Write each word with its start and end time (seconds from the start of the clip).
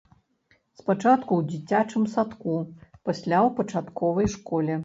Спачатку 0.79 1.31
ў 1.35 1.41
дзіцячым 1.51 2.09
садку, 2.15 2.57
пасля 3.05 3.37
ў 3.47 3.49
пачатковай 3.61 4.27
школе. 4.39 4.73